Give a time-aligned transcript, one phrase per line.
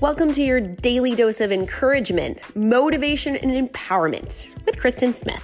[0.00, 5.40] Welcome to your daily dose of encouragement, motivation, and empowerment with Kristen Smith.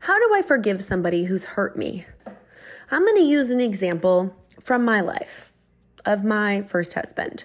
[0.00, 2.04] How do I forgive somebody who's hurt me?
[2.90, 5.52] I'm going to use an example from my life
[6.04, 7.44] of my first husband.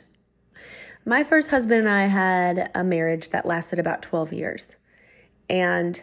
[1.05, 4.77] My first husband and I had a marriage that lasted about 12 years.
[5.47, 6.01] And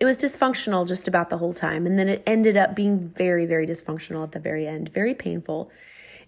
[0.00, 1.86] it was dysfunctional just about the whole time.
[1.86, 5.70] And then it ended up being very, very dysfunctional at the very end, very painful.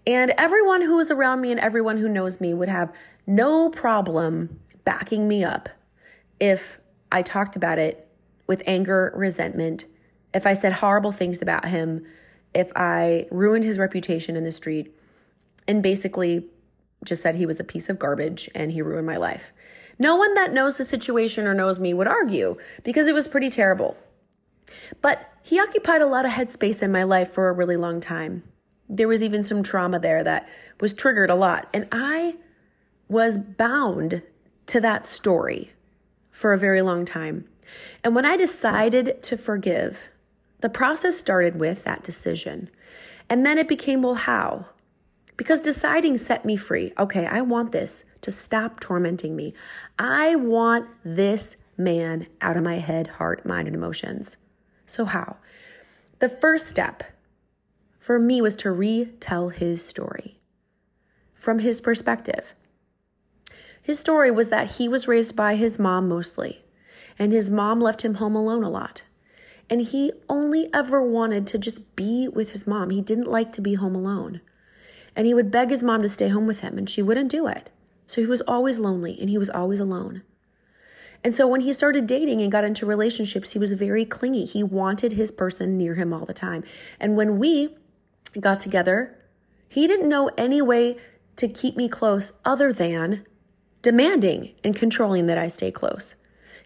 [0.06, 2.92] And everyone who was around me and everyone who knows me would have
[3.26, 5.68] no problem backing me up
[6.40, 6.80] if
[7.12, 8.08] I talked about it
[8.46, 9.84] with anger, resentment,
[10.34, 12.04] if I said horrible things about him,
[12.54, 14.92] if I ruined his reputation in the street,
[15.68, 16.48] and basically
[17.04, 19.52] just said he was a piece of garbage and he ruined my life.
[20.00, 23.50] No one that knows the situation or knows me would argue because it was pretty
[23.50, 23.98] terrible.
[25.02, 28.42] But he occupied a lot of headspace in my life for a really long time.
[28.88, 30.48] There was even some trauma there that
[30.80, 31.68] was triggered a lot.
[31.74, 32.36] And I
[33.08, 34.22] was bound
[34.66, 35.72] to that story
[36.30, 37.44] for a very long time.
[38.02, 40.08] And when I decided to forgive,
[40.60, 42.70] the process started with that decision.
[43.28, 44.66] And then it became, well, how?
[45.36, 46.92] Because deciding set me free.
[46.98, 49.54] Okay, I want this to stop tormenting me.
[49.98, 54.36] I want this man out of my head, heart, mind, and emotions.
[54.86, 55.38] So, how?
[56.18, 57.02] The first step
[57.98, 60.38] for me was to retell his story
[61.32, 62.54] from his perspective.
[63.82, 66.62] His story was that he was raised by his mom mostly,
[67.18, 69.02] and his mom left him home alone a lot.
[69.70, 72.90] And he only ever wanted to just be with his mom.
[72.90, 74.40] He didn't like to be home alone.
[75.16, 77.46] And he would beg his mom to stay home with him, and she wouldn't do
[77.46, 77.70] it.
[78.10, 80.22] So he was always lonely and he was always alone.
[81.22, 84.46] And so when he started dating and got into relationships, he was very clingy.
[84.46, 86.64] He wanted his person near him all the time.
[86.98, 87.76] And when we
[88.40, 89.16] got together,
[89.68, 90.96] he didn't know any way
[91.36, 93.24] to keep me close other than
[93.80, 96.16] demanding and controlling that I stay close.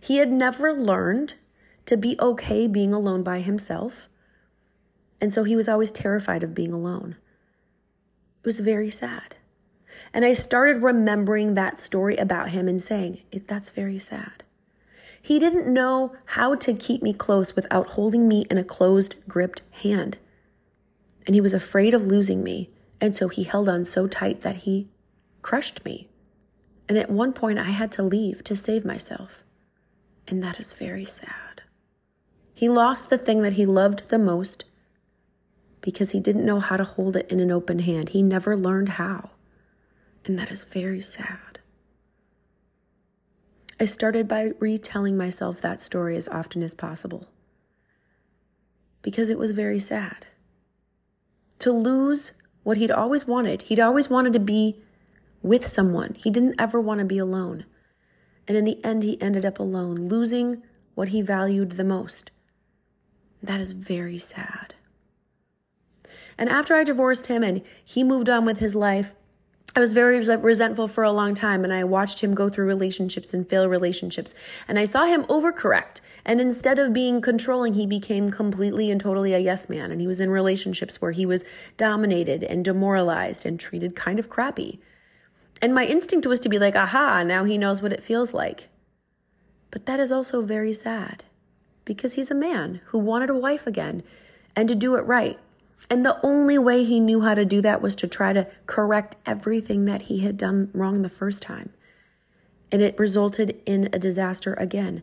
[0.01, 1.35] He had never learned
[1.85, 4.09] to be okay being alone by himself.
[5.21, 7.17] And so he was always terrified of being alone.
[8.43, 9.37] It was very sad.
[10.15, 14.45] And I started remembering that story about him and saying, that's very sad.
[15.21, 19.63] He didn't know how to keep me close without holding me in a closed, gripped
[19.83, 20.19] hand.
[21.27, 22.71] And he was afraid of losing me.
[23.01, 24.89] And so he held on so tight that he
[25.43, 26.09] crushed me.
[26.89, 29.43] And at one point, I had to leave to save myself.
[30.29, 31.63] And that is very sad.
[32.55, 34.65] He lost the thing that he loved the most
[35.81, 38.11] because he didn't know how to hold it in an open hand.
[38.11, 39.31] He never learned how.
[40.25, 41.59] And that is very sad.
[43.79, 47.29] I started by retelling myself that story as often as possible
[49.03, 50.27] because it was very sad.
[51.59, 52.33] To lose
[52.63, 54.83] what he'd always wanted, he'd always wanted to be
[55.43, 56.15] with someone.
[56.15, 57.67] He didn't ever want to be alone.
[58.49, 60.63] And in the end, he ended up alone, losing
[60.95, 62.31] what he valued the most.
[63.43, 64.75] That is very sad.
[66.39, 69.15] And after I divorced him and he moved on with his life,
[69.77, 73.35] I was very resentful for a long time and I watched him go through relationships
[73.35, 74.33] and fail relationships.
[74.69, 76.01] And I saw him overcorrect.
[76.25, 79.91] And instead of being controlling, he became completely and totally a yes man.
[79.91, 81.45] And he was in relationships where he was
[81.77, 84.81] dominated and demoralized and treated kind of crappy.
[85.61, 88.69] And my instinct was to be like, aha, now he knows what it feels like.
[89.73, 91.25] But that is also very sad
[91.85, 94.05] because he's a man who wanted a wife again
[94.55, 95.39] and to do it right.
[95.91, 99.17] And the only way he knew how to do that was to try to correct
[99.27, 101.73] everything that he had done wrong the first time.
[102.73, 105.03] And it resulted in a disaster again.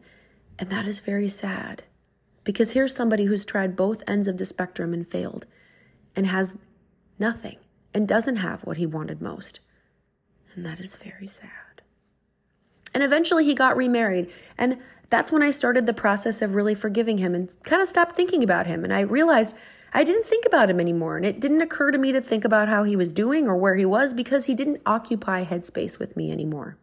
[0.57, 1.83] And that is very sad
[2.43, 5.45] because here's somebody who's tried both ends of the spectrum and failed
[6.15, 6.57] and has
[7.19, 7.57] nothing
[7.93, 9.59] and doesn't have what he wanted most.
[10.55, 11.81] And that is very sad.
[12.93, 14.29] And eventually he got remarried.
[14.57, 18.15] And that's when I started the process of really forgiving him and kind of stopped
[18.15, 18.83] thinking about him.
[18.83, 19.55] And I realized
[19.93, 22.69] I didn't think about him anymore, and it didn't occur to me to think about
[22.69, 26.31] how he was doing or where he was because he didn't occupy headspace with me
[26.31, 26.77] anymore.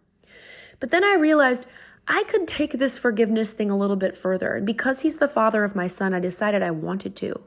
[0.79, 1.67] But then I realized
[2.07, 5.65] I could take this forgiveness thing a little bit further, and because he's the father
[5.65, 7.45] of my son, I decided I wanted to.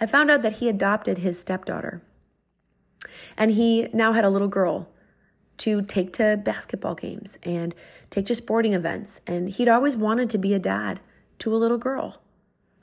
[0.00, 2.02] I found out that he adopted his stepdaughter,
[3.36, 4.88] and he now had a little girl
[5.58, 7.74] to take to basketball games and
[8.10, 11.00] take to sporting events, and he'd always wanted to be a dad
[11.38, 12.22] to a little girl.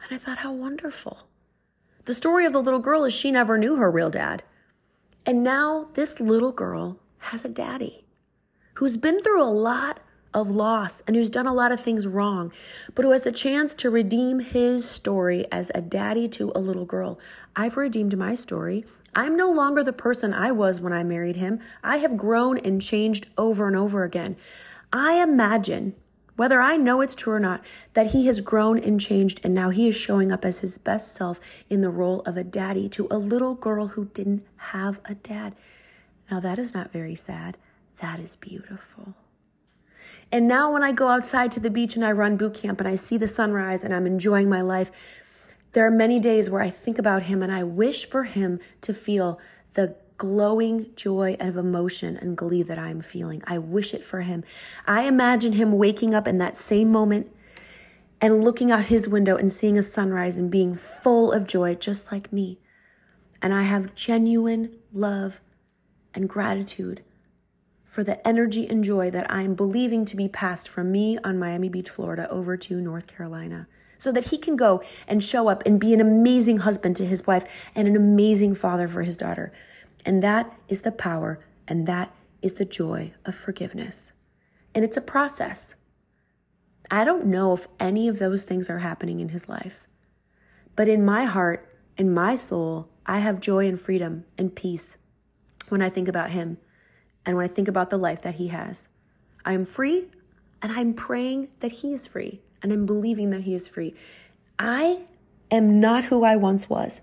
[0.03, 1.29] And I thought, how wonderful.
[2.05, 4.43] The story of the little girl is she never knew her real dad.
[5.25, 8.05] And now this little girl has a daddy
[8.75, 12.51] who's been through a lot of loss and who's done a lot of things wrong,
[12.93, 16.85] but who has the chance to redeem his story as a daddy to a little
[16.85, 17.17] girl.
[17.55, 18.85] I've redeemed my story.
[19.15, 21.59] I'm no longer the person I was when I married him.
[21.83, 24.35] I have grown and changed over and over again.
[24.93, 25.95] I imagine,
[26.35, 29.69] whether I know it's true or not, that he has grown and changed and now
[29.69, 31.39] he is showing up as his best self
[31.69, 35.55] in the role of a daddy to a little girl who didn't have a dad.
[36.29, 37.57] Now, that is not very sad.
[37.97, 39.13] That is beautiful.
[40.31, 42.89] And now, when I go outside to the beach and I run boot camp and
[42.89, 44.91] I see the sunrise and I'm enjoying my life,
[45.73, 48.93] there are many days where I think about him and I wish for him to
[48.93, 49.39] feel
[49.73, 53.43] the glowing joy of emotion and glee that I'm feeling.
[53.45, 54.43] I wish it for him.
[54.87, 57.27] I imagine him waking up in that same moment
[58.21, 62.11] and looking out his window and seeing a sunrise and being full of joy, just
[62.11, 62.59] like me.
[63.41, 65.41] And I have genuine love
[66.13, 67.03] and gratitude
[67.83, 71.39] for the energy and joy that I am believing to be passed from me on
[71.39, 75.63] Miami Beach, Florida, over to North Carolina, so that he can go and show up
[75.65, 79.53] and be an amazing husband to his wife and an amazing father for his daughter.
[80.05, 84.13] And that is the power and that is the joy of forgiveness.
[84.73, 85.75] And it's a process.
[86.91, 89.87] I don't know if any of those things are happening in his life,
[90.75, 94.97] but in my heart, in my soul, I have joy and freedom and peace
[95.69, 96.57] when I think about him
[97.25, 98.89] and when I think about the life that he has.
[99.43, 100.05] I am free
[100.61, 103.95] and I'm praying that he is free and I'm believing that he is free.
[104.59, 105.03] I
[105.49, 107.01] am not who I once was,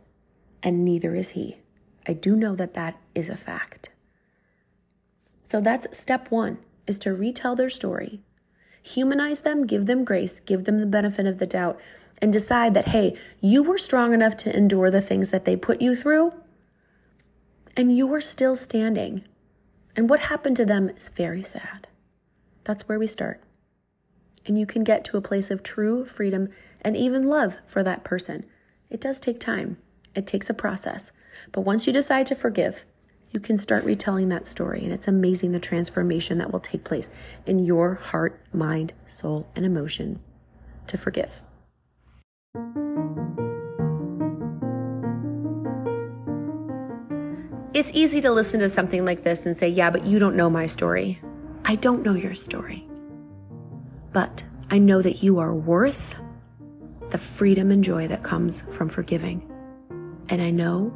[0.62, 1.61] and neither is he.
[2.06, 3.90] I do know that that is a fact.
[5.42, 8.20] So that's step one is to retell their story,
[8.82, 11.80] humanize them, give them grace, give them the benefit of the doubt,
[12.20, 15.82] and decide that, hey, you were strong enough to endure the things that they put
[15.82, 16.32] you through
[17.76, 19.24] and you are still standing.
[19.96, 21.86] And what happened to them is very sad.
[22.64, 23.42] That's where we start.
[24.46, 26.48] And you can get to a place of true freedom
[26.80, 28.44] and even love for that person.
[28.90, 29.78] It does take time,
[30.14, 31.12] it takes a process.
[31.52, 32.84] But once you decide to forgive,
[33.30, 34.84] you can start retelling that story.
[34.84, 37.10] And it's amazing the transformation that will take place
[37.46, 40.28] in your heart, mind, soul, and emotions
[40.86, 41.40] to forgive.
[47.74, 50.50] It's easy to listen to something like this and say, yeah, but you don't know
[50.50, 51.20] my story.
[51.64, 52.86] I don't know your story.
[54.12, 56.16] But I know that you are worth
[57.08, 59.50] the freedom and joy that comes from forgiving.
[60.28, 60.92] And I know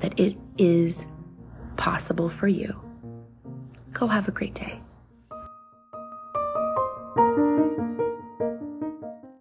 [0.00, 1.06] that it is
[1.76, 2.80] possible for you.
[3.92, 4.80] Go have a great day.